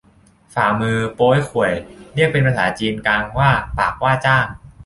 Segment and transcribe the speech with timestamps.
[0.53, 1.73] ฝ่ามือโป๊ยข่วย
[2.13, 4.47] เรียกเป็นภาษาจีนกลางว่า ปากว้าจ่าง